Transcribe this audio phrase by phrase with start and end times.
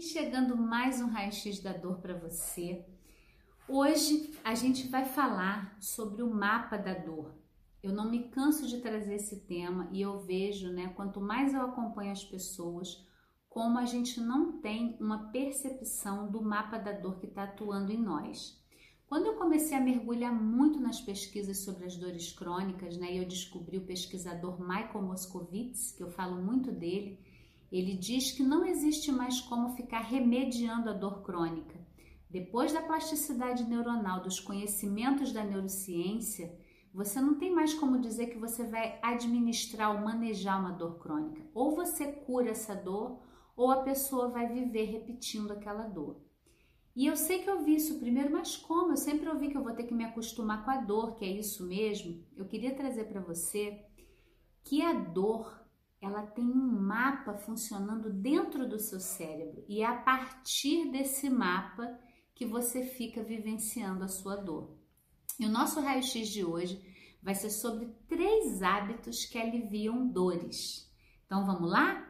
[0.00, 2.86] E chegando mais um raio-x da dor para você.
[3.68, 7.34] Hoje a gente vai falar sobre o mapa da dor.
[7.82, 11.60] Eu não me canso de trazer esse tema e eu vejo, né, quanto mais eu
[11.60, 13.06] acompanho as pessoas,
[13.46, 18.00] como a gente não tem uma percepção do mapa da dor que está atuando em
[18.02, 18.58] nós.
[19.06, 23.28] Quando eu comecei a mergulhar muito nas pesquisas sobre as dores crônicas, né, e eu
[23.28, 27.20] descobri o pesquisador Michael Moscovitz, que eu falo muito dele,
[27.70, 31.78] ele diz que não existe mais como ficar remediando a dor crônica.
[32.28, 36.56] Depois da plasticidade neuronal, dos conhecimentos da neurociência,
[36.92, 41.42] você não tem mais como dizer que você vai administrar ou manejar uma dor crônica.
[41.54, 43.20] Ou você cura essa dor,
[43.56, 46.20] ou a pessoa vai viver repetindo aquela dor.
[46.94, 48.92] E eu sei que eu vi isso primeiro, mas como?
[48.92, 51.30] Eu sempre ouvi que eu vou ter que me acostumar com a dor, que é
[51.30, 52.24] isso mesmo.
[52.36, 53.84] Eu queria trazer para você
[54.64, 55.64] que a dor,
[56.00, 61.98] ela tem um mapa funcionando dentro do seu cérebro e é a partir desse mapa
[62.34, 64.78] que você fica vivenciando a sua dor.
[65.38, 66.82] E o nosso raio-x de hoje
[67.22, 70.90] vai ser sobre três hábitos que aliviam dores.
[71.26, 72.08] Então vamos lá?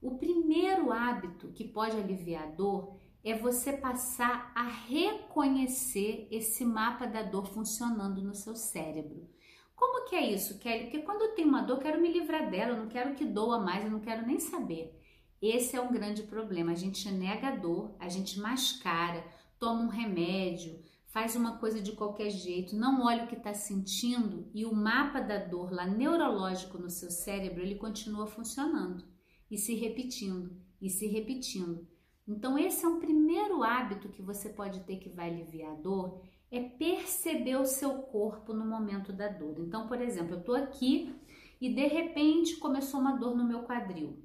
[0.00, 7.06] O primeiro hábito que pode aliviar a dor é você passar a reconhecer esse mapa
[7.06, 9.28] da dor funcionando no seu cérebro.
[9.74, 10.84] Como que é isso, Kelly?
[10.84, 13.24] Porque quando eu tenho uma dor, eu quero me livrar dela, eu não quero que
[13.24, 14.98] doa mais, eu não quero nem saber.
[15.40, 16.72] Esse é um grande problema.
[16.72, 19.24] A gente nega a dor, a gente mascara,
[19.58, 24.48] toma um remédio, faz uma coisa de qualquer jeito, não olha o que está sentindo
[24.54, 29.04] e o mapa da dor lá neurológico no seu cérebro ele continua funcionando
[29.50, 31.86] e se repetindo e se repetindo.
[32.26, 36.22] Então, esse é um primeiro hábito que você pode ter que vai aliviar a dor,
[36.52, 39.58] é perceber o seu corpo no momento da dor.
[39.58, 41.18] Então, por exemplo, eu estou aqui
[41.58, 44.22] e de repente começou uma dor no meu quadril.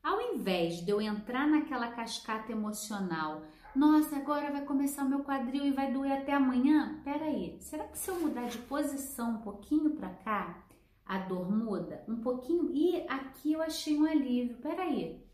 [0.00, 3.42] Ao invés de eu entrar naquela cascata emocional,
[3.74, 7.00] nossa, agora vai começar o meu quadril e vai doer até amanhã?
[7.02, 10.64] Peraí, será que se eu mudar de posição um pouquinho para cá,
[11.04, 12.04] a dor muda?
[12.06, 12.70] Um pouquinho?
[12.72, 14.58] E aqui eu achei um alívio.
[14.58, 15.26] Peraí,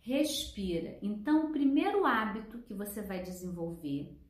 [0.00, 0.98] respira.
[1.00, 4.23] Então, o primeiro hábito que você vai desenvolver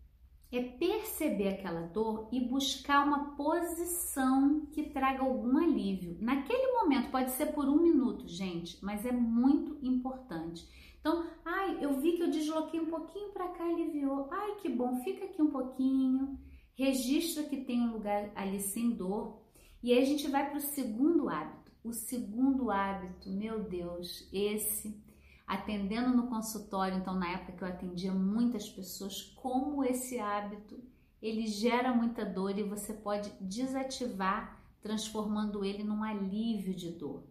[0.58, 6.16] é perceber aquela dor e buscar uma posição que traga algum alívio.
[6.20, 10.68] Naquele momento, pode ser por um minuto, gente, mas é muito importante.
[11.00, 14.28] Então, ai, eu vi que eu desloquei um pouquinho para cá, aliviou.
[14.30, 16.38] Ai, que bom, fica aqui um pouquinho.
[16.74, 19.42] Registra que tem um lugar ali sem dor.
[19.82, 21.72] E aí a gente vai para o segundo hábito.
[21.84, 24.98] O segundo hábito, meu Deus, esse
[25.46, 30.82] atendendo no consultório, então na época que eu atendia muitas pessoas, como esse hábito
[31.20, 37.24] ele gera muita dor e você pode desativar, transformando ele num alívio de dor.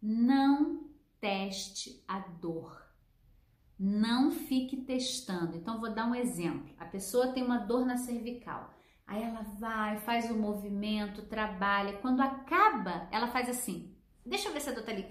[0.00, 2.82] Não teste a dor.
[3.78, 5.56] Não fique testando.
[5.56, 6.74] Então vou dar um exemplo.
[6.78, 8.74] A pessoa tem uma dor na cervical.
[9.06, 11.98] Aí ela vai, faz o movimento, trabalha.
[11.98, 13.94] Quando acaba, ela faz assim.
[14.26, 15.04] Deixa eu ver se a dor tá ali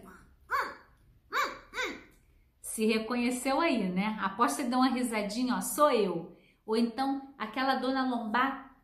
[2.72, 4.18] se reconheceu aí, né?
[4.22, 6.32] Após você dar uma risadinha, ó, sou eu.
[6.66, 8.78] Ou então aquela dona lombar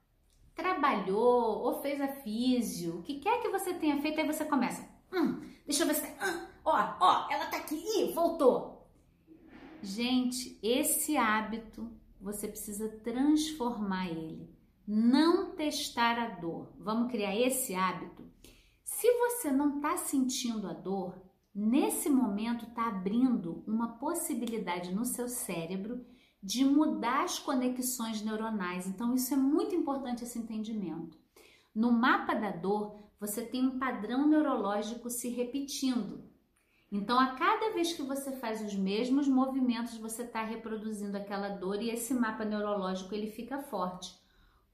[0.53, 4.85] trabalhou ou fez a físio, o que quer que você tenha feito, aí você começa.
[5.13, 6.05] Hum, deixa eu ver se.
[6.05, 8.89] Hum, ó, ó, ela tá aqui, Ih, voltou.
[9.81, 11.89] Gente, esse hábito
[12.19, 14.53] você precisa transformar ele.
[14.85, 16.73] Não testar a dor.
[16.77, 18.29] Vamos criar esse hábito.
[18.83, 21.26] Se você não está sentindo a dor,
[21.57, 26.05] nesse momento está abrindo uma possibilidade no seu cérebro
[26.41, 28.85] de mudar as conexões neuronais.
[28.85, 31.17] Então, isso é muito importante esse entendimento.
[31.73, 36.23] No mapa da dor, você tem um padrão neurológico se repetindo.
[36.91, 41.81] Então, a cada vez que você faz os mesmos movimentos, você está reproduzindo aquela dor
[41.81, 44.15] e esse mapa neurológico ele fica forte.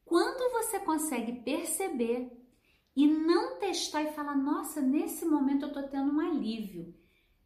[0.03, 2.42] Quando você consegue perceber
[2.95, 6.93] e não testar e falar: nossa, nesse momento eu estou tendo um alívio.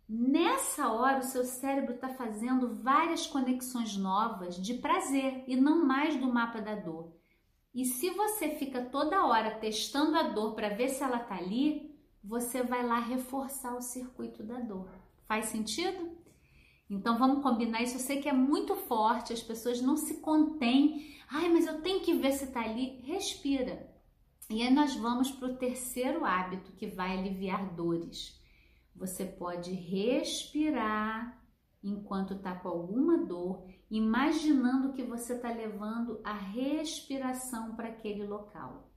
[0.09, 6.15] Nessa hora, o seu cérebro está fazendo várias conexões novas de prazer e não mais
[6.15, 7.13] do mapa da dor.
[7.73, 11.93] E se você fica toda hora testando a dor para ver se ela está ali,
[12.23, 14.89] você vai lá reforçar o circuito da dor.
[15.27, 16.17] Faz sentido?
[16.89, 17.95] Então vamos combinar isso.
[17.95, 21.17] Eu sei que é muito forte, as pessoas não se contêm.
[21.29, 23.01] Ai, mas eu tenho que ver se está ali.
[23.03, 23.96] Respira.
[24.49, 28.41] E aí nós vamos para o terceiro hábito que vai aliviar dores.
[28.95, 31.43] Você pode respirar
[31.83, 38.89] enquanto está com alguma dor, imaginando que você está levando a respiração para aquele local.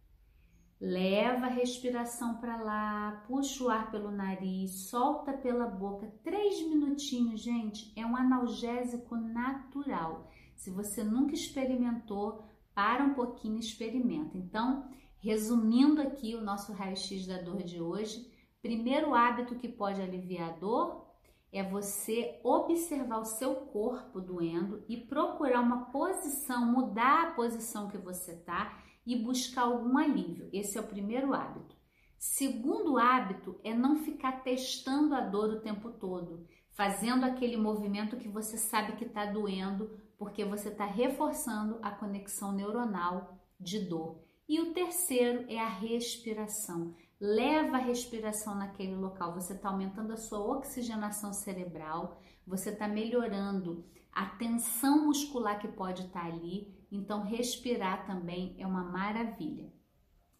[0.80, 6.06] Leva a respiração para lá, puxa o ar pelo nariz, solta pela boca.
[6.22, 10.30] Três minutinhos, gente, é um analgésico natural.
[10.56, 12.44] Se você nunca experimentou,
[12.74, 14.38] para um pouquinho e experimenta.
[14.38, 14.88] Então,
[15.20, 18.30] resumindo aqui o nosso raio-x da dor de hoje,
[18.62, 21.06] primeiro hábito que pode aliviar a dor
[21.52, 27.98] é você observar o seu corpo doendo e procurar uma posição, mudar a posição que
[27.98, 30.48] você está e buscar algum alívio.
[30.52, 31.76] Esse é o primeiro hábito.
[32.18, 38.28] Segundo hábito é não ficar testando a dor o tempo todo, fazendo aquele movimento que
[38.28, 44.29] você sabe que está doendo, porque você está reforçando a conexão neuronal de dor.
[44.50, 46.92] E o terceiro é a respiração.
[47.20, 49.32] Leva a respiração naquele local.
[49.32, 56.02] Você está aumentando a sua oxigenação cerebral, você está melhorando a tensão muscular que pode
[56.02, 56.84] estar tá ali.
[56.90, 59.72] Então, respirar também é uma maravilha.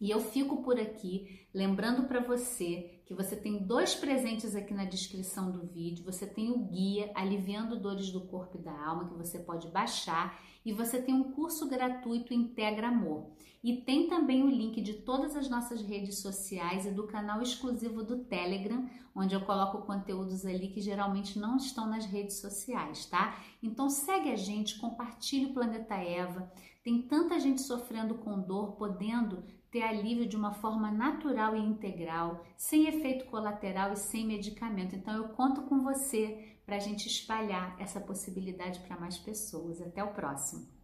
[0.01, 4.85] E eu fico por aqui lembrando para você que você tem dois presentes aqui na
[4.85, 6.05] descrição do vídeo.
[6.05, 10.39] Você tem o guia Aliviando Dores do Corpo e da Alma, que você pode baixar,
[10.65, 13.31] e você tem um curso gratuito Integra Amor.
[13.63, 18.03] E tem também o link de todas as nossas redes sociais e do canal exclusivo
[18.03, 23.39] do Telegram, onde eu coloco conteúdos ali que geralmente não estão nas redes sociais, tá?
[23.61, 26.51] Então segue a gente, compartilhe o Planeta Eva.
[26.83, 32.45] Tem tanta gente sofrendo com dor, podendo ter alívio de uma forma natural e integral,
[32.57, 34.95] sem efeito colateral e sem medicamento.
[34.95, 39.81] Então eu conto com você para a gente espalhar essa possibilidade para mais pessoas.
[39.81, 40.80] Até o próximo!